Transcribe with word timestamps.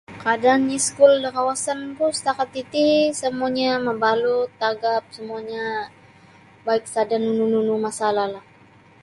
Kaadaan 0.21 0.63
iskul 0.79 1.13
da 1.23 1.29
kawasanku 1.37 2.05
setakat 2.17 2.47
titi 2.55 2.87
semuanya 3.21 3.71
mabalut 3.85 4.49
tagap 4.61 5.03
semuanya 5.15 5.65
baik 6.65 6.83
sada 6.93 7.15
nunu 7.21 7.45
nunu 7.53 7.75
masalahlah. 7.85 8.45